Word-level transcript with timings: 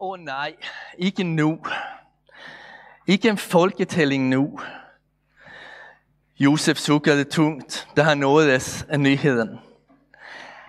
Åh 0.00 0.10
oh, 0.10 0.18
nej, 0.18 0.54
ikke 0.98 1.24
nu. 1.24 1.58
Ikke 3.06 3.28
en 3.28 3.38
folketælling 3.38 4.28
nu. 4.28 4.60
Josef 6.38 6.76
sukkede 6.76 7.24
tungt, 7.24 7.88
da 7.96 8.02
han 8.02 8.18
nåedes 8.18 8.86
af 8.88 9.00
nyheden. 9.00 9.60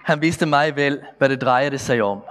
Han 0.04 0.22
vidste 0.22 0.46
meget 0.46 0.76
vel, 0.76 1.02
hvad 1.18 1.30
det 1.30 1.42
drejede 1.42 1.78
sig 1.78 2.02
om. 2.02 2.24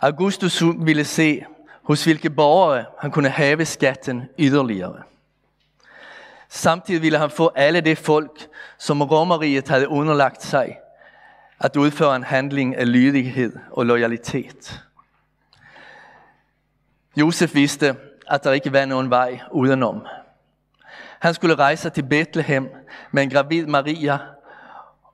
Augustus 0.00 0.62
ville 0.78 1.04
se, 1.04 1.44
hos 1.82 2.04
hvilke 2.04 2.30
borgere 2.30 2.84
han 3.00 3.10
kunne 3.10 3.28
have 3.28 3.64
skatten 3.64 4.28
yderligere. 4.38 5.02
Samtidig 6.48 7.02
ville 7.02 7.18
han 7.18 7.30
få 7.30 7.52
alle 7.56 7.80
det 7.80 7.98
folk, 7.98 8.48
som 8.78 9.02
romeriet 9.02 9.68
havde 9.68 9.88
underlagt 9.88 10.42
sig, 10.42 10.78
at 11.60 11.76
udføre 11.76 12.16
en 12.16 12.24
handling 12.24 12.76
af 12.76 12.92
lydighed 12.92 13.56
og 13.70 13.86
loyalitet. 13.86 14.85
Josef 17.16 17.54
vidste, 17.54 17.96
at 18.26 18.44
der 18.44 18.52
ikke 18.52 18.72
var 18.72 18.84
nogen 18.84 19.10
vej 19.10 19.40
udenom. 19.52 20.06
Han 21.20 21.34
skulle 21.34 21.54
rejse 21.54 21.90
til 21.90 22.02
Bethlehem 22.02 22.68
med 23.12 23.22
en 23.22 23.30
gravid 23.30 23.66
Maria 23.66 24.18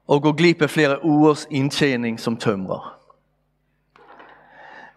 og 0.08 0.22
gå 0.22 0.32
glip 0.32 0.62
af 0.62 0.70
flere 0.70 1.04
ugers 1.04 1.46
indtjening 1.50 2.20
som 2.20 2.36
tømrer. 2.36 2.98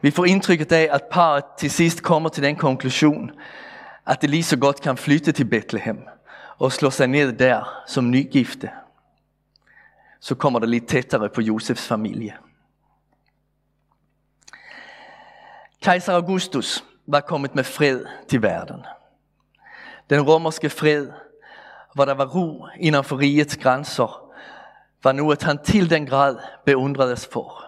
Vi 0.02 0.12
får 0.12 0.26
indtrykket 0.26 0.72
af, 0.72 0.90
at 0.92 1.04
parret 1.12 1.44
til 1.58 1.72
sidst 1.72 2.04
kommer 2.04 2.30
til 2.30 2.44
den 2.44 2.56
konklusion, 2.56 3.32
at 4.08 4.22
det 4.22 4.30
lige 4.30 4.44
så 4.44 4.58
godt 4.58 4.82
kan 4.82 4.98
flytte 4.98 5.32
til 5.32 5.46
Bethlehem 5.46 6.00
og 6.58 6.72
slå 6.72 6.90
sig 6.90 7.08
ned 7.08 7.34
der 7.34 7.84
som 7.88 8.12
nygifte. 8.12 8.70
Så 10.20 10.36
kommer 10.36 10.60
det 10.60 10.70
lidt 10.70 10.88
tættere 10.88 11.30
på 11.30 11.42
Josefs 11.42 11.88
familie. 11.88 12.38
Kejser 15.82 16.14
Augustus 16.14 16.84
var 17.08 17.20
kommet 17.20 17.56
med 17.56 17.64
fred 17.64 18.06
til 18.28 18.42
verden. 18.42 18.86
Den 20.10 20.22
romerske 20.22 20.70
fred, 20.70 21.08
hvor 21.94 22.06
der 22.06 22.14
var 22.14 22.26
ro 22.26 22.66
inden 22.80 23.04
for 23.04 23.20
rigets 23.20 23.58
grænser, 23.58 24.32
var 25.04 25.12
nu 25.12 25.32
at 25.32 25.44
han 25.44 25.58
til 25.64 25.90
den 25.90 26.06
grad 26.06 26.38
beundredes 26.66 27.28
for. 27.28 27.66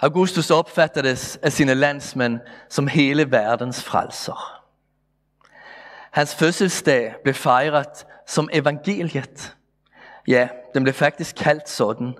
Augustus 0.00 0.50
opfattades 0.50 1.36
af 1.36 1.52
sine 1.52 1.74
landsmænd 1.74 2.40
som 2.68 2.86
hele 2.86 3.30
verdens 3.30 3.84
frelser. 3.84 4.62
Hans 6.10 6.34
fødselsdag 6.34 7.14
blev 7.22 7.34
fejret 7.34 8.06
som 8.26 8.48
evangeliet. 8.52 9.56
Ja, 10.26 10.48
den 10.74 10.82
blev 10.82 10.94
faktisk 10.94 11.36
kaldt 11.36 11.68
sådan. 11.68 12.14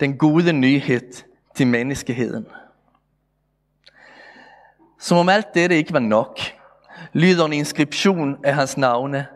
Den 0.00 0.18
gode 0.18 0.52
nyhed 0.52 1.12
til 1.54 1.66
menneskeheden. 1.66 2.46
Som 4.98 5.18
om 5.18 5.28
alt 5.28 5.54
dette 5.54 5.76
ikke 5.76 5.92
var 5.92 5.98
nok, 5.98 6.40
lyder 7.12 7.44
en 7.46 7.52
inskription 7.52 8.44
af 8.44 8.54
hans 8.54 8.76
navne. 8.76 9.26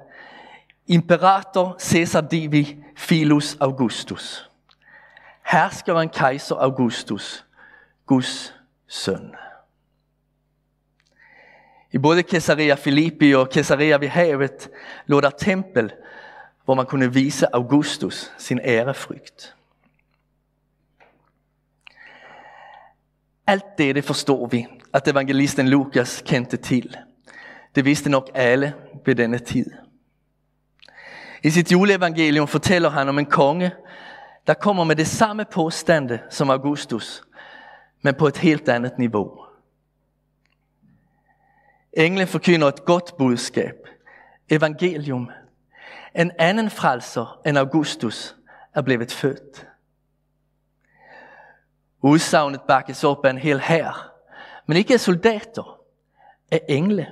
Imperator 0.86 1.76
Caesar 1.80 2.20
Divi 2.20 2.76
Filus 2.96 3.56
Augustus. 3.60 4.50
Herskeren 5.46 6.08
kejser 6.08 6.56
Augustus, 6.56 7.44
Guds 8.06 8.54
søn. 8.86 9.34
I 11.92 11.98
både 11.98 12.22
Caesarea 12.22 12.74
Filippi 12.74 13.34
og 13.34 13.48
Caesarea 13.52 13.96
ved 13.96 14.08
havet 14.08 14.70
lå 15.06 15.20
der 15.20 15.30
tempel, 15.30 15.92
hvor 16.64 16.74
man 16.74 16.86
kunne 16.86 17.12
vise 17.12 17.54
Augustus 17.54 18.32
sin 18.38 18.60
ærefrygt. 18.64 19.54
Alt 23.46 23.78
dette 23.78 24.02
forstår 24.02 24.46
vi, 24.46 24.66
at 24.92 25.08
evangelisten 25.08 25.68
Lukas 25.68 26.22
kendte 26.26 26.56
til. 26.56 26.96
Det 27.74 27.84
vidste 27.84 28.10
nok 28.10 28.30
alle 28.34 28.74
ved 29.06 29.14
denne 29.14 29.38
tid. 29.38 29.70
I 31.42 31.50
sit 31.50 31.72
juleevangelium 31.72 32.48
fortæller 32.48 32.90
han 32.90 33.08
om 33.08 33.18
en 33.18 33.26
konge, 33.26 33.72
der 34.46 34.54
kommer 34.54 34.84
med 34.84 34.96
det 34.96 35.06
samme 35.06 35.44
påstande 35.44 36.20
som 36.30 36.50
Augustus, 36.50 37.22
men 38.02 38.14
på 38.14 38.26
et 38.26 38.36
helt 38.36 38.68
andet 38.68 38.98
niveau. 38.98 39.44
Englen 41.92 42.26
forkynder 42.26 42.68
et 42.68 42.84
godt 42.84 43.16
budskab, 43.18 43.74
evangelium. 44.50 45.30
En 46.16 46.32
anden 46.38 46.70
frelser 46.70 47.40
end 47.46 47.58
Augustus 47.58 48.36
er 48.74 48.82
blevet 48.82 49.12
født. 49.12 49.66
Udsagnet 52.02 52.60
bakkes 52.68 53.04
op 53.04 53.24
af 53.24 53.30
en 53.30 53.38
hel 53.38 53.60
hær, 53.60 54.07
men 54.68 54.76
ikke 54.76 54.94
af 54.94 55.00
soldater, 55.00 55.80
af 56.52 56.60
engle. 56.68 57.06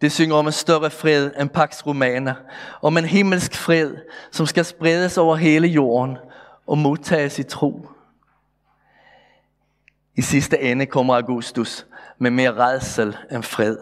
Det 0.00 0.12
synger 0.12 0.36
om 0.36 0.46
en 0.46 0.52
større 0.52 0.90
fred 0.90 1.30
end 1.40 1.48
Pax 1.50 1.86
Romana, 1.86 2.34
om 2.82 2.96
en 2.96 3.04
himmelsk 3.04 3.54
fred, 3.54 3.96
som 4.30 4.46
skal 4.46 4.64
spredes 4.64 5.18
over 5.18 5.36
hele 5.36 5.68
jorden 5.68 6.18
og 6.66 6.78
modtages 6.78 7.38
i 7.38 7.42
tro. 7.42 7.88
I 10.16 10.22
sidste 10.22 10.60
ende 10.60 10.86
kommer 10.86 11.14
Augustus 11.16 11.86
med 12.18 12.30
mere 12.30 12.54
redsel 12.54 13.16
end 13.32 13.42
fred. 13.42 13.76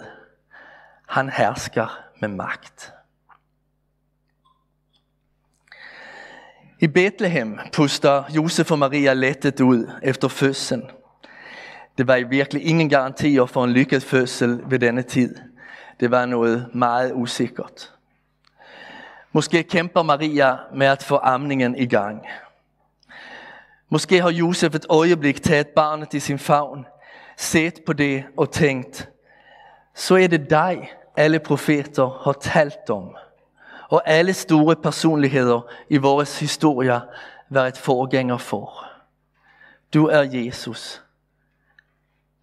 Han 1.08 1.30
hersker 1.30 2.00
med 2.20 2.28
magt. 2.28 2.92
I 6.80 6.86
Bethlehem 6.86 7.58
puster 7.72 8.24
Josef 8.30 8.70
og 8.70 8.78
Maria 8.78 9.12
lettet 9.12 9.60
ud 9.60 9.90
efter 10.02 10.28
fødslen. 10.28 10.90
Det 11.98 12.06
var 12.06 12.16
i 12.16 12.22
virkelig 12.22 12.64
ingen 12.66 12.88
garantier 12.88 13.46
for 13.46 13.64
en 13.64 13.70
lykket 13.70 14.02
fødsel 14.02 14.60
ved 14.66 14.78
denne 14.78 15.02
tid. 15.02 15.34
Det 16.00 16.10
var 16.10 16.26
noget 16.26 16.74
meget 16.74 17.12
usikkert. 17.14 17.92
Måske 19.32 19.62
kæmper 19.62 20.02
Maria 20.02 20.56
med 20.74 20.86
at 20.86 21.02
få 21.02 21.20
amningen 21.22 21.76
i 21.76 21.86
gang. 21.86 22.26
Måske 23.88 24.22
har 24.22 24.30
Josef 24.30 24.74
et 24.74 24.86
øjeblik 24.88 25.42
taget 25.42 25.68
barnet 25.68 26.14
i 26.14 26.20
sin 26.20 26.38
favn, 26.38 26.86
set 27.36 27.80
på 27.86 27.92
det 27.92 28.24
og 28.36 28.50
tænkt, 28.50 29.08
så 29.94 30.16
er 30.16 30.26
det 30.26 30.50
dig, 30.50 30.92
alle 31.16 31.38
profeter 31.38 32.22
har 32.24 32.32
talt 32.32 32.90
om. 32.90 33.16
Og 33.88 34.02
alle 34.06 34.32
store 34.32 34.76
personligheder 34.76 35.60
i 35.88 35.96
vores 35.96 36.40
historie 36.40 37.00
været 37.48 37.78
forgænger 37.78 38.36
for. 38.36 38.86
Du 39.94 40.06
er 40.06 40.22
Jesus, 40.22 41.02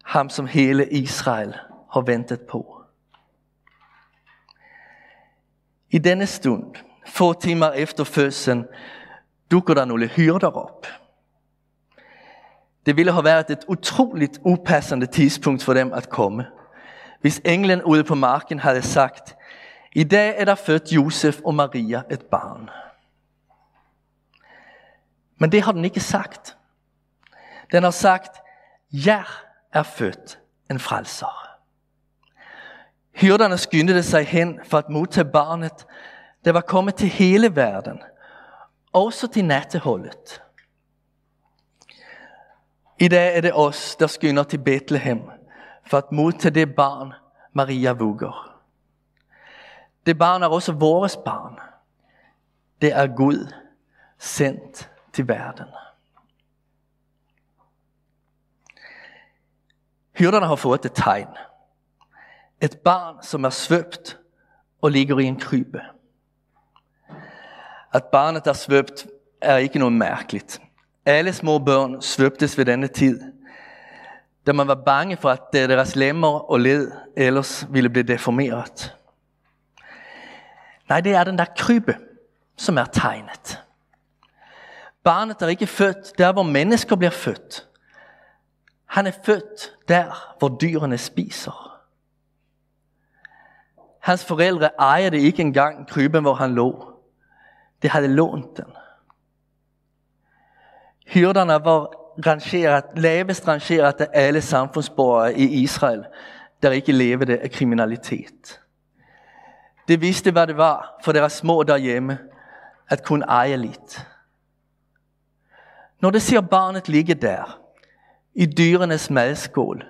ham 0.04 0.30
som 0.30 0.46
hele 0.46 0.88
Israel 0.88 1.54
har 1.92 2.00
ventet 2.00 2.40
på. 2.40 2.82
I 5.90 5.98
denne 5.98 6.26
stund, 6.26 6.74
få 7.06 7.32
timer 7.32 7.70
efter 7.70 8.04
fødslen, 8.04 8.66
dukker 9.50 9.74
der 9.74 9.84
nogle 9.84 10.06
hyrder 10.06 10.50
op. 10.50 10.86
Det 12.86 12.96
ville 12.96 13.12
have 13.12 13.24
været 13.24 13.50
et 13.50 13.64
utroligt 13.68 14.38
upassende 14.44 15.06
tidspunkt 15.06 15.62
for 15.62 15.74
dem 15.74 15.92
at 15.92 16.08
komme. 16.08 16.46
Hvis 17.20 17.40
englen 17.44 17.82
ude 17.82 18.04
på 18.04 18.14
marken 18.14 18.58
havde 18.58 18.82
sagt, 18.82 19.36
i 19.92 20.04
dag 20.04 20.34
er 20.38 20.44
der 20.44 20.54
født 20.54 20.92
Josef 20.92 21.40
og 21.44 21.54
Maria 21.54 22.02
et 22.10 22.22
barn. 22.22 22.70
Men 25.38 25.52
det 25.52 25.62
har 25.62 25.72
den 25.72 25.84
ikke 25.84 26.00
sagt. 26.00 26.56
Den 27.72 27.82
har 27.82 27.90
sagt, 27.90 28.38
jer 28.92 29.43
er 29.74 29.82
født 29.82 30.38
en 30.70 30.80
frelser. 30.80 31.48
Hyrderne 33.12 33.58
skyndte 33.58 34.02
sig 34.02 34.26
hen 34.26 34.60
for 34.64 34.78
at 34.78 34.88
modtage 34.90 35.24
barnet, 35.24 35.86
der 36.44 36.52
var 36.52 36.60
kommet 36.60 36.94
til 36.94 37.08
hele 37.08 37.56
verden, 37.56 38.02
også 38.92 39.26
til 39.26 39.44
natteholdet. 39.44 40.42
I 43.00 43.08
dag 43.08 43.36
er 43.36 43.40
det 43.40 43.52
os, 43.54 43.96
der 43.96 44.06
skynder 44.06 44.42
til 44.42 44.58
Bethlehem 44.58 45.22
for 45.86 45.98
at 45.98 46.12
modtage 46.12 46.54
det 46.54 46.74
barn, 46.74 47.12
Maria 47.52 47.92
vugger. 47.92 48.60
Det 50.06 50.18
barn 50.18 50.42
er 50.42 50.48
også 50.48 50.72
vores 50.72 51.16
barn. 51.16 51.58
Det 52.82 52.92
er 52.92 53.06
Gud 53.06 53.52
sendt 54.18 54.90
til 55.12 55.28
verden. 55.28 55.66
Hyrderne 60.18 60.46
har 60.46 60.56
fået 60.56 60.84
et 60.84 60.92
tegn. 60.94 61.28
Et 62.60 62.78
barn, 62.84 63.16
som 63.22 63.44
er 63.44 63.50
svøbt 63.50 64.18
og 64.82 64.90
ligger 64.90 65.18
i 65.18 65.24
en 65.24 65.40
krybe. 65.40 65.80
At 67.92 68.04
barnet 68.04 68.46
er 68.46 68.52
svøbt 68.52 69.06
er 69.40 69.56
ikke 69.56 69.78
noget 69.78 69.92
mærkeligt. 69.92 70.60
Alle 71.06 71.32
små 71.32 71.58
børn 71.58 72.02
svøbtes 72.02 72.58
ved 72.58 72.64
denne 72.64 72.86
tid, 72.86 73.20
da 74.46 74.52
man 74.52 74.68
var 74.68 74.74
bange 74.74 75.16
for, 75.16 75.30
at 75.30 75.40
deres 75.52 75.96
lemmer 75.96 76.50
og 76.50 76.60
led 76.60 76.92
ellers 77.16 77.66
ville 77.70 77.90
blive 77.90 78.02
deformeret. 78.02 78.96
Nej, 80.88 81.00
det 81.00 81.14
er 81.14 81.24
den 81.24 81.38
der 81.38 81.44
krybe, 81.56 81.96
som 82.56 82.78
er 82.78 82.84
tegnet. 82.84 83.62
Barnet 85.04 85.42
er 85.42 85.48
ikke 85.48 85.66
født 85.66 86.18
der, 86.18 86.32
hvor 86.32 86.42
mennesker 86.42 86.96
bliver 86.96 87.10
født. 87.10 87.68
Han 88.94 89.06
er 89.06 89.12
født 89.24 89.76
der, 89.88 90.34
hvor 90.38 90.58
dyrene 90.60 90.98
spiser. 90.98 91.80
Hans 94.00 94.24
forældre 94.24 94.70
ejede 94.78 95.18
ikke 95.18 95.42
engang 95.42 95.88
kryben, 95.88 96.22
hvor 96.22 96.34
han 96.34 96.54
lå. 96.54 96.92
De 97.82 97.88
havde 97.88 98.08
lånt 98.08 98.56
den. 98.56 98.64
Hyrderne 101.06 101.52
var 101.52 101.90
rangeret, 102.26 102.84
lavest 102.96 103.48
rangeret 103.48 104.00
af 104.00 104.08
alle 104.12 104.42
samfundsborgere 104.42 105.34
i 105.34 105.62
Israel, 105.62 106.04
der 106.62 106.70
ikke 106.70 106.92
levede 106.92 107.38
af 107.38 107.50
kriminalitet. 107.50 108.60
Det 109.88 110.00
vidste, 110.00 110.30
hvad 110.30 110.46
det 110.46 110.56
var 110.56 111.00
for 111.04 111.12
deres 111.12 111.32
små 111.32 111.62
derhjemme, 111.62 112.18
at 112.88 113.04
kunne 113.04 113.24
eje 113.24 113.56
lidt. 113.56 114.08
Når 116.00 116.10
det 116.10 116.22
ser 116.22 116.40
barnet 116.40 116.88
ligge 116.88 117.14
der, 117.14 117.63
i 118.34 118.46
dyrenes 118.46 119.10
madskål, 119.10 119.84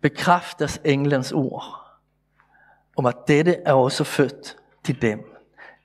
bekræftes 0.00 0.80
englens 0.84 1.32
ord 1.32 1.86
om, 2.96 3.06
at 3.06 3.16
dette 3.28 3.54
er 3.54 3.72
også 3.72 4.04
født 4.04 4.56
til 4.84 5.02
dem. 5.02 5.20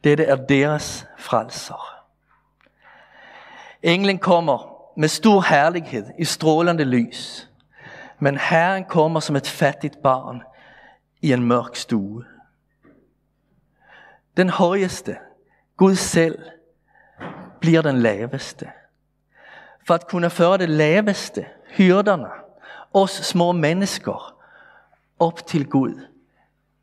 Dette 0.04 0.24
er 0.24 0.36
deres 0.36 1.08
frelser. 1.18 2.04
Englen 3.84 4.18
kommer 4.18 4.72
med 4.98 5.08
stor 5.08 5.42
herlighed 5.42 6.06
i 6.20 6.26
strålende 6.26 6.84
lys, 6.84 7.50
men 8.20 8.38
Herren 8.38 8.86
kommer 8.86 9.20
som 9.20 9.36
et 9.36 9.48
fattigt 9.48 10.02
barn 10.04 10.42
i 11.22 11.34
en 11.34 11.44
mørk 11.44 11.76
stue. 11.76 12.26
Den 14.38 14.50
højeste, 14.50 15.18
Gud 15.78 15.96
selv, 15.96 16.40
bliver 17.60 17.82
den 17.82 17.98
laveste. 17.98 18.72
For 19.88 19.94
at 19.94 20.08
kunne 20.08 20.30
føre 20.30 20.58
det 20.58 20.70
laveste, 20.70 21.46
hyrderne, 21.78 22.28
os 22.94 23.12
små 23.12 23.52
mennesker, 23.52 24.36
op 25.20 25.48
til 25.48 25.70
Gud 25.70 26.06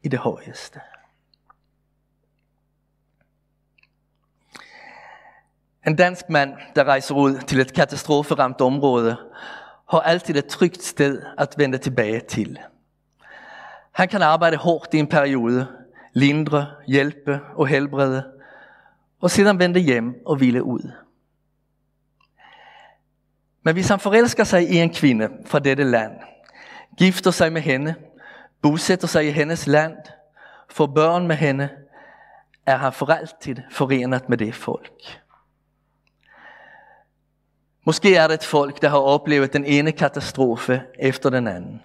i 0.02 0.08
det 0.08 0.18
højeste. 0.18 0.80
En 5.86 5.96
dansk 5.96 6.28
mand, 6.28 6.54
der 6.76 6.84
rejser 6.84 7.14
ud 7.14 7.38
til 7.38 7.60
et 7.60 7.72
katastroferamt 7.74 8.60
område, 8.60 9.16
har 9.90 10.00
altid 10.00 10.36
et 10.36 10.46
trygt 10.46 10.82
sted 10.82 11.22
at 11.38 11.54
vende 11.58 11.78
tilbage 11.78 12.20
til. 12.20 12.58
Han 13.92 14.08
kan 14.08 14.22
arbejde 14.22 14.56
hårdt 14.56 14.94
i 14.94 14.98
en 14.98 15.06
periode, 15.06 15.66
lindre, 16.12 16.66
hjælpe 16.86 17.40
og 17.54 17.66
helbrede, 17.66 18.32
og 19.20 19.30
siden 19.30 19.58
vende 19.58 19.80
hjem 19.80 20.22
og 20.26 20.36
hvile 20.36 20.62
ud. 20.62 20.92
Men 23.68 23.74
hvis 23.74 23.88
han 23.88 24.00
forelsker 24.00 24.44
sig 24.44 24.70
i 24.70 24.78
en 24.78 24.94
kvinde 24.94 25.28
fra 25.46 25.58
dette 25.58 25.84
land, 25.84 26.12
gifter 26.98 27.30
sig 27.30 27.52
med 27.52 27.60
hende, 27.60 27.94
bosætter 28.62 29.06
sig 29.06 29.26
i 29.26 29.30
hendes 29.30 29.66
land, 29.66 29.96
får 30.70 30.86
børn 30.86 31.26
med 31.26 31.36
hende, 31.36 31.68
er 32.66 32.76
han 32.76 32.92
for 32.92 33.06
altid 33.06 33.56
forenet 33.70 34.28
med 34.28 34.38
det 34.38 34.54
folk. 34.54 35.20
Måske 37.86 38.16
er 38.16 38.26
det 38.26 38.34
et 38.34 38.44
folk, 38.44 38.82
der 38.82 38.88
har 38.88 38.98
oplevet 38.98 39.52
den 39.52 39.64
ene 39.64 39.92
katastrofe 39.92 40.82
efter 40.98 41.30
den 41.30 41.46
anden. 41.46 41.82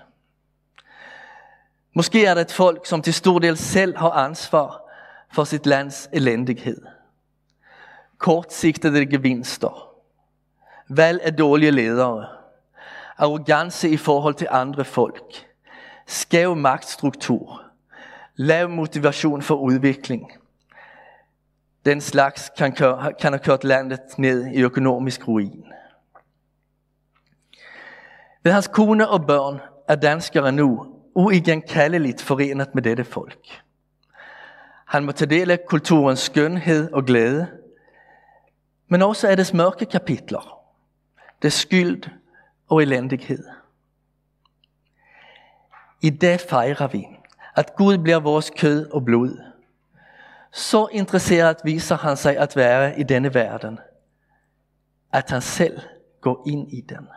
Måske 1.95 2.25
er 2.25 2.33
det 2.33 2.41
et 2.41 2.51
folk, 2.51 2.85
som 2.85 3.01
til 3.01 3.13
stor 3.13 3.39
del 3.39 3.57
selv 3.57 3.97
har 3.97 4.09
ansvar 4.09 4.81
for 5.33 5.43
sit 5.43 5.65
lands 5.65 6.09
elendighed. 6.13 6.81
Kortsigtede 8.17 9.05
gevinster. 9.05 9.92
Valg 10.97 11.21
af 11.23 11.33
dårlige 11.33 11.71
ledere. 11.71 12.27
Arrogance 13.17 13.89
i 13.89 13.97
forhold 13.97 14.35
til 14.35 14.47
andre 14.51 14.85
folk. 14.85 15.47
Skæv 16.07 16.55
magtstruktur. 16.55 17.61
Lav 18.35 18.69
motivation 18.69 19.41
for 19.41 19.55
udvikling. 19.55 20.31
Den 21.85 22.01
slags 22.01 22.51
kan, 22.57 22.71
kan 23.19 23.33
have 23.33 23.39
kørt 23.39 23.63
landet 23.63 23.99
ned 24.17 24.47
i 24.47 24.61
økonomisk 24.61 25.27
ruin. 25.27 25.65
Ved 28.43 28.51
hans 28.51 28.67
kone 28.67 29.09
og 29.09 29.25
børn 29.27 29.59
er 29.87 29.95
danskere 29.95 30.51
nu 30.51 30.85
uigenkaldeligt 31.15 32.21
forenet 32.21 32.75
med 32.75 32.83
dette 32.83 33.03
folk. 33.03 33.63
Han 34.87 35.03
må 35.05 35.11
tage 35.11 35.29
del 35.29 35.51
af 35.51 35.59
kulturens 35.67 36.19
skønhed 36.19 36.91
og 36.91 37.05
glæde, 37.05 37.47
men 38.87 39.01
også 39.01 39.27
af 39.27 39.37
dets 39.37 39.53
mørke 39.53 39.85
kapitler, 39.85 40.52
det 41.43 41.53
skyld 41.53 42.03
og 42.69 42.81
elendighed. 42.81 43.47
I 46.01 46.09
dag 46.09 46.39
fejrer 46.39 46.87
vi, 46.87 47.07
at 47.55 47.75
Gud 47.75 47.97
bliver 47.97 48.19
vores 48.19 48.51
kød 48.57 48.89
og 48.91 49.05
blod. 49.05 49.43
Så 50.51 50.87
interesseret 50.91 51.57
viser 51.63 51.97
han 51.97 52.17
sig 52.17 52.37
at 52.37 52.55
være 52.55 52.99
i 52.99 53.03
denne 53.03 53.33
verden, 53.33 53.79
at 55.11 55.29
han 55.29 55.41
selv 55.41 55.79
går 56.21 56.43
ind 56.47 56.73
i 56.73 56.81
den. 56.81 57.07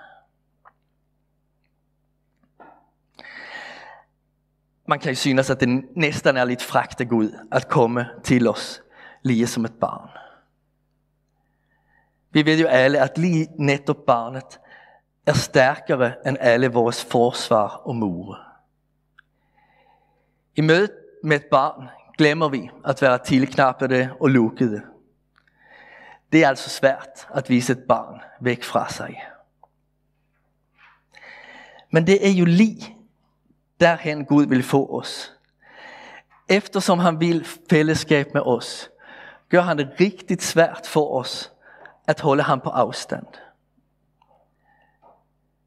man 4.88 4.98
kan 4.98 5.10
ju 5.10 5.16
synas 5.16 5.50
att 5.50 5.60
det 5.60 5.96
næsten 5.96 6.36
är 6.36 6.44
lite 6.44 6.64
fragt 6.64 7.00
af 7.00 7.08
Gud 7.08 7.34
att 7.50 7.68
komma 7.68 8.06
till 8.22 8.48
oss 8.48 8.82
lige 9.22 9.46
som 9.46 9.64
ett 9.64 9.80
barn. 9.80 10.08
Vi 12.30 12.46
ved 12.46 12.60
jo 12.60 12.66
alle, 12.66 13.00
at 13.00 13.18
lige 13.18 13.48
netop 13.58 13.96
barnet 14.06 14.60
er 15.26 15.32
stærkere 15.32 16.28
end 16.28 16.36
alle 16.40 16.68
vores 16.68 17.04
forsvar 17.04 17.68
og 17.68 17.96
mure. 17.96 18.36
I 20.56 20.60
mødet 20.60 20.92
med 21.22 21.36
et 21.36 21.46
barn 21.50 21.88
glemmer 22.18 22.48
vi 22.48 22.70
at 22.84 23.02
være 23.02 23.18
tilknappede 23.18 24.10
og 24.20 24.30
lukkede. 24.30 24.82
Det 26.32 26.44
er 26.44 26.48
altså 26.48 26.70
svært 26.70 27.28
at 27.34 27.50
vise 27.50 27.72
et 27.72 27.84
barn 27.88 28.20
væk 28.40 28.64
fra 28.64 28.88
sig. 28.88 29.22
Men 31.90 32.06
det 32.06 32.28
er 32.28 32.32
jo 32.32 32.44
lige 32.44 32.96
derhen 33.80 34.24
Gud 34.24 34.46
vil 34.46 34.62
få 34.62 34.98
os. 34.98 35.32
Eftersom 36.48 36.98
han 36.98 37.20
vil 37.20 37.46
fællesskab 37.70 38.34
med 38.34 38.42
os, 38.44 38.90
gør 39.48 39.60
han 39.60 39.78
det 39.78 39.90
riktigt 40.00 40.42
svært 40.42 40.86
for 40.86 41.18
os 41.18 41.52
at 42.06 42.20
holde 42.20 42.42
ham 42.42 42.60
på 42.60 42.70
afstand. 42.70 43.26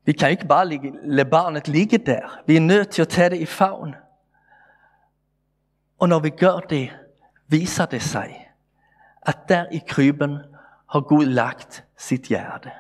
Vi 0.06 0.14
kan 0.14 0.30
ikke 0.30 0.48
bare 0.48 0.68
ligge, 0.68 0.94
lade 1.04 1.30
barnet 1.30 1.68
ligge 1.68 1.98
der. 1.98 2.42
Vi 2.48 2.56
er 2.56 2.62
nødt 2.62 2.90
til 2.90 3.02
at 3.02 3.08
tage 3.08 3.30
det 3.30 3.38
i 3.38 3.46
favn. 3.46 3.96
Og 6.00 6.10
når 6.10 6.20
vi 6.20 6.30
gør 6.30 6.60
det, 6.60 6.98
viser 7.48 7.86
det 7.86 8.02
sig, 8.02 8.52
at 9.22 9.38
der 9.50 9.66
i 9.72 9.82
kryben 9.88 10.38
har 10.90 11.02
Gud 11.02 11.26
lagt 11.26 11.86
sit 11.98 12.22
hjerte. 12.22 12.72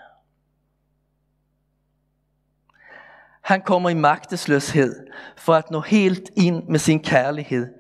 Han 3.41 3.61
kommer 3.61 3.89
i 3.89 3.93
magtesløshed 3.93 5.07
for 5.37 5.53
at 5.53 5.71
nå 5.71 5.79
helt 5.79 6.29
ind 6.37 6.67
med 6.67 6.79
sin 6.79 7.03
kærlighed 7.03 7.73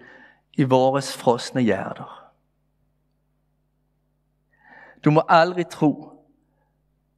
i 0.53 0.63
vores 0.63 1.17
frosne 1.17 1.61
hjerter. 1.61 2.18
Du 5.05 5.11
må 5.11 5.21
aldrig 5.27 5.67
tro, 5.67 6.11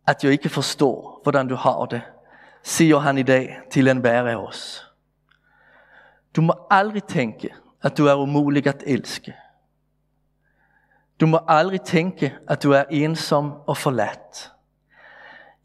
at 0.08 0.24
jeg 0.24 0.32
ikke 0.32 0.50
forstår, 0.50 1.20
hvordan 1.24 1.48
du 1.48 1.56
har 1.56 1.86
det, 1.86 2.02
siger 2.64 3.00
han 3.00 3.18
i 3.18 3.24
dag 3.24 3.60
til 3.72 3.88
en 3.88 3.98
hver 3.98 4.28
af 4.28 4.36
os. 4.36 4.92
Du 6.36 6.42
må 6.42 6.54
aldrig 6.70 7.04
tænke, 7.04 7.50
at 7.82 7.98
du 7.98 8.06
er 8.06 8.14
umulig 8.14 8.68
at 8.68 8.84
elske. 8.88 9.36
Du 11.20 11.26
må 11.28 11.40
aldrig 11.48 11.82
tænke, 11.82 12.36
at 12.48 12.64
du 12.64 12.72
er 12.72 12.84
ensom 12.90 13.54
og 13.68 13.78
forladt. 13.78 14.52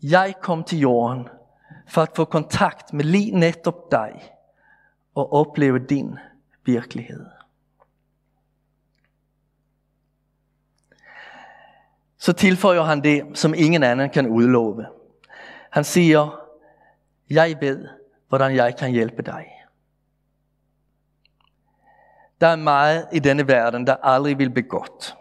Jeg 0.02 0.35
kom 0.40 0.64
til 0.64 0.78
jorden 0.78 1.28
for 1.88 2.02
at 2.02 2.11
få 2.16 2.25
kontakt 2.25 2.92
med 2.92 3.04
lige 3.04 3.38
netop 3.38 3.90
dig 3.90 4.32
og 5.14 5.32
opleve 5.32 5.78
din 5.78 6.18
virkelighed. 6.64 7.26
Så 12.18 12.32
tilføjer 12.32 12.82
han 12.82 13.04
det, 13.04 13.23
som 13.35 13.54
ingen 13.54 13.82
anden 13.82 14.11
kan 14.11 14.26
udlove. 14.26 14.87
Han 15.70 15.85
siger, 15.85 16.40
jeg 17.30 17.56
ved, 17.61 17.88
hvordan 18.28 18.56
jeg 18.56 18.76
kan 18.76 18.90
hjælpe 18.90 19.23
dig. 19.23 19.46
Der 22.40 22.46
er 22.46 22.56
meget 22.56 23.06
i 23.12 23.18
denne 23.18 23.49
verden, 23.49 23.87
der 23.87 23.96
aldrig 24.02 24.38
vil 24.38 24.50
begått. 24.50 25.16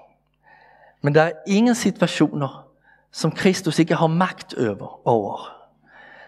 Men 1.02 1.16
der 1.16 1.22
er 1.22 1.32
ingen 1.48 1.76
situationer, 1.76 2.68
som 3.12 3.32
Kristus 3.32 3.80
ikke 3.80 3.96
har 3.96 4.08
magt 4.08 4.54
over 5.06 5.56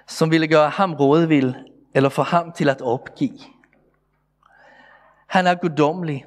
som 0.08 0.32
ville 0.32 0.48
gøre 0.48 0.70
ham 0.70 0.94
rådvild 0.94 1.54
eller 1.94 2.10
få 2.10 2.24
ham 2.24 2.52
til 2.52 2.70
at 2.70 2.82
opgive. 2.82 3.40
Han 5.28 5.48
er 5.48 5.56
guddommelig, 5.56 6.26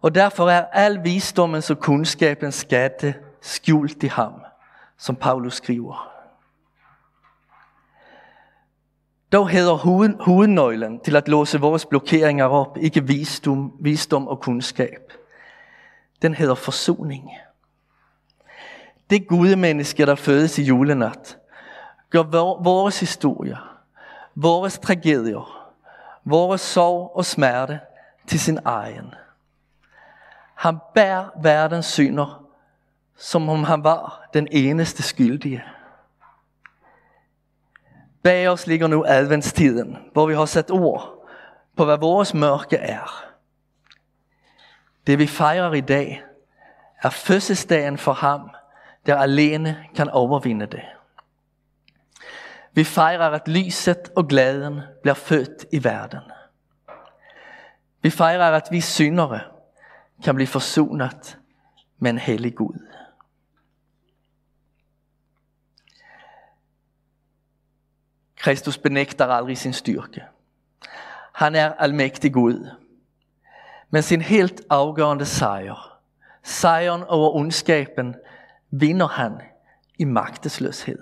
og 0.00 0.14
derfor 0.14 0.50
er 0.50 0.64
al 0.64 1.04
visdommens 1.04 1.70
og 1.70 1.78
kundskabens 1.78 2.54
skatte 2.54 3.14
skjult 3.44 4.02
i 4.02 4.06
ham, 4.06 4.32
som 4.98 5.16
Paulus 5.16 5.54
skriver. 5.54 6.10
Dog 9.32 9.48
hedder 9.48 9.74
hoved, 9.74 10.14
hovednøglen 10.20 11.00
til 11.00 11.16
at 11.16 11.28
låse 11.28 11.60
vores 11.60 11.86
blokeringer 11.86 12.44
op, 12.44 12.78
ikke 12.80 13.06
visdom, 13.06 13.72
visdom 13.80 14.28
og 14.28 14.40
kunskab. 14.40 15.12
Den 16.22 16.34
hedder 16.34 16.54
forsoning. 16.54 17.30
Det 19.10 19.28
gudemenneske, 19.28 20.06
der 20.06 20.14
fødes 20.14 20.58
i 20.58 20.62
julenat, 20.62 21.38
gør 22.10 22.22
vores 22.62 23.00
historier, 23.00 23.80
vores 24.34 24.78
tragedier, 24.78 25.70
vores 26.24 26.60
sorg 26.60 27.12
og 27.14 27.24
smerte 27.24 27.80
til 28.26 28.40
sin 28.40 28.58
egen. 28.64 29.14
Han 30.54 30.78
bærer 30.94 31.28
verdens 31.42 31.86
synder, 31.86 32.43
som 33.16 33.48
om 33.48 33.64
han 33.64 33.84
var 33.84 34.28
den 34.34 34.48
eneste 34.50 35.02
skyldige. 35.02 35.64
Bag 38.22 38.48
os 38.48 38.66
ligger 38.66 38.86
nu 38.86 39.04
adventstiden, 39.06 39.98
hvor 40.12 40.26
vi 40.26 40.34
har 40.34 40.44
sat 40.44 40.70
ord 40.70 41.28
på, 41.76 41.84
hvad 41.84 41.98
vores 41.98 42.34
mørke 42.34 42.76
er. 42.76 43.24
Det 45.06 45.18
vi 45.18 45.26
fejrer 45.26 45.72
i 45.72 45.80
dag, 45.80 46.22
er 47.02 47.10
fødselsdagen 47.10 47.98
for 47.98 48.12
ham, 48.12 48.50
der 49.06 49.16
alene 49.16 49.84
kan 49.94 50.10
overvinde 50.10 50.66
det. 50.66 50.82
Vi 52.72 52.84
fejrer, 52.84 53.30
at 53.30 53.48
lyset 53.48 54.10
og 54.16 54.28
glæden 54.28 54.80
bliver 55.02 55.14
født 55.14 55.66
i 55.72 55.84
verden. 55.84 56.20
Vi 58.02 58.10
fejrer, 58.10 58.50
at 58.50 58.68
vi 58.70 58.80
syndere 58.80 59.40
kan 60.24 60.34
blive 60.34 60.46
forsonet 60.46 61.38
med 61.98 62.10
en 62.10 62.18
hellig 62.18 62.54
Gud. 62.54 62.86
Kristus 68.44 68.78
benægter 68.78 69.26
aldrig 69.26 69.58
sin 69.58 69.72
styrke. 69.72 70.24
Han 71.32 71.54
er 71.54 71.72
almægtig 71.72 72.32
Gud. 72.32 72.70
Men 73.90 74.02
sin 74.02 74.22
helt 74.22 74.62
afgørende 74.70 75.24
sejr, 75.24 75.98
sejren 76.42 77.02
over 77.02 77.30
ondskaben, 77.30 78.14
vinder 78.70 79.06
han 79.06 79.42
i 79.98 80.04
magtesløshed. 80.04 80.98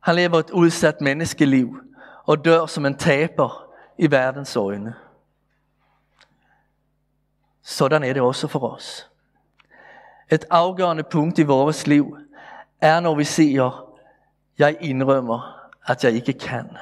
Han 0.00 0.14
lever 0.14 0.38
et 0.38 0.50
udsat 0.50 1.00
menneskeliv 1.00 1.80
og 2.24 2.44
dør 2.44 2.66
som 2.66 2.86
en 2.86 2.96
taber 2.96 3.66
i 3.98 4.10
verdens 4.10 4.56
øjne. 4.56 4.94
Sådan 7.62 8.04
er 8.04 8.12
det 8.12 8.22
også 8.22 8.48
for 8.48 8.74
os. 8.74 9.10
Et 10.30 10.44
afgørende 10.50 11.02
punkt 11.02 11.38
i 11.38 11.42
vores 11.42 11.86
liv 11.86 12.18
er, 12.80 13.00
når 13.00 13.14
vi 13.14 13.24
siger, 13.24 13.91
jeg 14.58 14.76
indrømmer, 14.80 15.68
at 15.86 16.04
jeg 16.04 16.12
ikke 16.12 16.32
kan. 16.32 16.76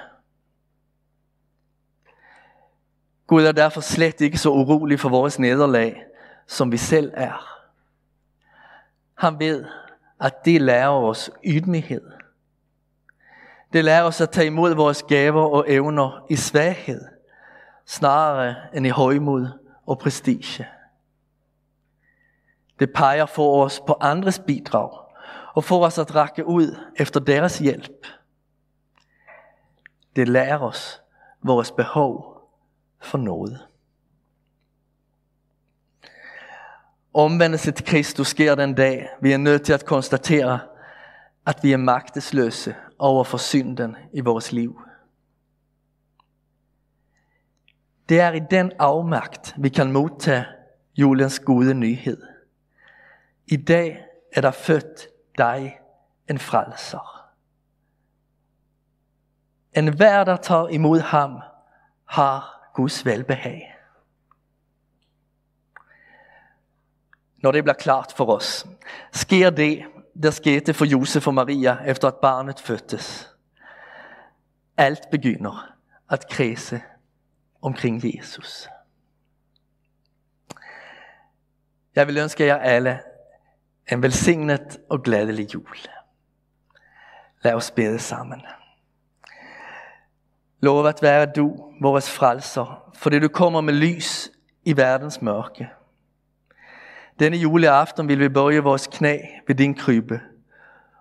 Gud 3.26 3.44
er 3.44 3.52
derfor 3.52 3.80
slet 3.80 4.20
ikke 4.20 4.38
så 4.38 4.50
urolig 4.50 5.00
for 5.00 5.08
vores 5.08 5.38
nederlag, 5.38 6.04
som 6.46 6.72
vi 6.72 6.76
selv 6.76 7.12
er. 7.14 7.60
Han 9.14 9.38
ved, 9.38 9.64
at 10.20 10.44
det 10.44 10.62
lærer 10.62 10.88
os 10.88 11.30
ydmyghed. 11.44 12.10
Det 13.72 13.84
lærer 13.84 14.02
os 14.02 14.20
at 14.20 14.30
tage 14.30 14.46
imod 14.46 14.74
vores 14.74 15.02
gaver 15.02 15.42
og 15.42 15.64
evner 15.68 16.26
i 16.30 16.36
svaghed, 16.36 17.04
snarere 17.86 18.54
end 18.74 18.86
i 18.86 18.90
højmod 18.90 19.48
og 19.86 19.98
prestige. 19.98 20.68
Det 22.78 22.92
peger 22.92 23.26
for 23.26 23.64
os 23.64 23.80
på 23.86 23.96
andres 24.00 24.38
bidrag 24.38 25.09
og 25.54 25.64
få 25.64 25.84
os 25.84 25.98
at 25.98 26.14
række 26.14 26.46
ud 26.46 26.76
efter 26.96 27.20
deres 27.20 27.58
hjælp. 27.58 28.06
Det 30.16 30.28
lærer 30.28 30.58
os 30.58 31.02
vores 31.42 31.70
behov 31.70 32.40
for 33.00 33.18
noget. 33.18 33.66
Omvendelse 37.14 37.70
til 37.70 37.86
Kristus 37.86 38.28
sker 38.28 38.54
den 38.54 38.74
dag, 38.74 39.08
vi 39.20 39.32
er 39.32 39.36
nødt 39.36 39.62
til 39.62 39.72
at 39.72 39.84
konstatere, 39.84 40.60
at 41.46 41.58
vi 41.62 41.72
er 41.72 41.76
magtesløse 41.76 42.74
over 42.98 43.24
for 43.24 43.38
synden 43.38 43.96
i 44.12 44.20
vores 44.20 44.52
liv. 44.52 44.80
Det 48.08 48.20
er 48.20 48.32
i 48.32 48.40
den 48.50 48.72
afmagt, 48.78 49.54
vi 49.58 49.68
kan 49.68 49.92
modtage 49.92 50.44
julens 50.96 51.40
gode 51.40 51.74
nyhed. 51.74 52.22
I 53.46 53.56
dag 53.56 54.04
er 54.32 54.40
der 54.40 54.50
født 54.50 55.08
dig 55.38 55.78
en 56.30 56.38
frelser. 56.38 57.30
En 59.76 59.94
hver, 59.96 60.24
der 60.24 60.36
tager 60.36 60.68
imod 60.68 61.00
ham, 61.00 61.40
har 62.04 62.70
Guds 62.74 63.04
velbehag. 63.04 63.76
Når 67.42 67.52
det 67.52 67.64
bliver 67.64 67.74
klart 67.74 68.14
for 68.16 68.26
os, 68.36 68.66
sker 69.12 69.50
det, 69.50 69.84
der 70.22 70.30
skete 70.30 70.74
for 70.74 70.84
Josef 70.84 71.26
og 71.26 71.34
Maria 71.34 71.78
efter 71.86 72.08
at 72.08 72.16
barnet 72.22 72.60
fødtes. 72.60 73.34
Alt 74.76 75.10
begynder 75.10 75.74
at 76.10 76.28
kredse 76.28 76.82
omkring 77.62 78.16
Jesus. 78.16 78.68
Jeg 81.94 82.06
vil 82.06 82.18
ønske 82.18 82.46
jer 82.46 82.56
alle 82.56 83.00
en 83.90 84.02
velsignet 84.02 84.78
og 84.90 85.02
glædelig 85.02 85.54
jul. 85.54 85.76
Lad 87.42 87.54
os 87.54 87.70
bede 87.70 87.98
sammen. 87.98 88.42
Lov 90.60 90.86
at 90.86 91.02
være 91.02 91.26
du, 91.36 91.72
vores 91.80 92.10
frelser, 92.10 92.90
fordi 92.94 93.18
du 93.18 93.28
kommer 93.28 93.60
med 93.60 93.74
lys 93.74 94.30
i 94.64 94.76
verdens 94.76 95.22
mørke. 95.22 95.68
Denne 97.18 97.36
juleaften 97.36 98.08
vil 98.08 98.18
vi 98.18 98.28
bøje 98.28 98.58
vores 98.58 98.86
knæ 98.86 99.18
ved 99.46 99.54
din 99.54 99.74
krybe 99.74 100.20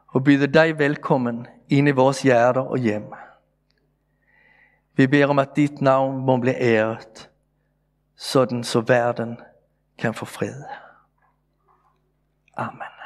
og 0.08 0.24
byde 0.24 0.48
dig 0.48 0.80
velkommen 0.80 1.48
ind 1.70 1.88
i 1.88 1.92
vores 1.92 2.22
hjerter 2.22 2.62
og 2.62 2.78
hjem. 2.78 3.14
Vi 4.96 5.08
beder 5.08 5.28
om, 5.28 5.40
at 5.40 5.56
dit 5.56 5.82
navn 5.82 6.26
må 6.26 6.38
blive 6.38 6.62
æret, 6.62 7.30
sådan 8.16 8.64
så 8.64 8.82
verden 8.82 9.38
kan 9.98 10.14
få 10.14 10.26
fred. 10.26 10.64
Amen. 12.60 12.99